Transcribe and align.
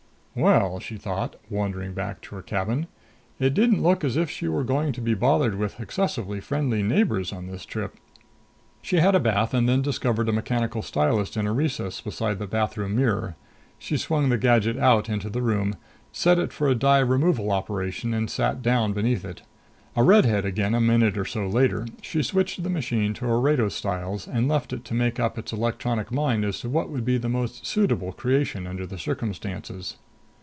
Well, 0.33 0.79
she 0.79 0.95
thought, 0.95 1.35
wandering 1.49 1.93
back 1.93 2.21
to 2.21 2.35
her 2.35 2.41
cabin, 2.41 2.87
it 3.37 3.53
didn't 3.53 3.83
look 3.83 4.05
as 4.05 4.15
if 4.15 4.29
she 4.29 4.47
were 4.47 4.63
going 4.63 4.93
to 4.93 5.01
be 5.01 5.13
bothered 5.13 5.55
with 5.55 5.77
excessively 5.77 6.39
friendly 6.39 6.81
neighbors 6.81 7.33
on 7.33 7.47
this 7.47 7.65
trip. 7.65 7.97
She 8.81 8.99
had 8.99 9.13
a 9.13 9.19
bath 9.19 9.53
and 9.53 9.67
then 9.67 9.81
discovered 9.81 10.29
a 10.29 10.31
mechanical 10.31 10.83
stylist 10.83 11.35
in 11.35 11.47
a 11.47 11.51
recess 11.51 11.99
beside 11.99 12.39
the 12.39 12.47
bathroom 12.47 12.95
mirror. 12.95 13.35
She 13.77 13.97
swung 13.97 14.29
the 14.29 14.37
gadget 14.37 14.77
out 14.79 15.09
into 15.09 15.29
the 15.29 15.41
room, 15.41 15.75
set 16.13 16.39
it 16.39 16.53
for 16.53 16.69
a 16.69 16.75
dye 16.75 16.99
removal 16.99 17.51
operation 17.51 18.13
and 18.13 18.29
sat 18.29 18.61
down 18.61 18.93
beneath 18.93 19.25
it. 19.25 19.41
A 19.97 20.01
redhead 20.03 20.45
again 20.45 20.73
a 20.73 20.79
minute 20.79 21.17
or 21.17 21.25
so 21.25 21.45
later, 21.45 21.85
she 22.01 22.23
switched 22.23 22.63
the 22.63 22.69
machine 22.69 23.13
to 23.15 23.25
Orado 23.25 23.69
styles 23.69 24.29
and 24.29 24.47
left 24.47 24.71
it 24.71 24.85
to 24.85 24.93
make 24.93 25.19
up 25.19 25.37
its 25.37 25.51
electronic 25.51 26.09
mind 26.09 26.45
as 26.45 26.61
to 26.61 26.69
what 26.69 26.89
would 26.89 27.03
be 27.03 27.17
the 27.17 27.27
most 27.27 27.67
suitable 27.67 28.13
creation 28.13 28.65
under 28.65 28.85
the 28.87 28.97
circumstances. 28.97 29.97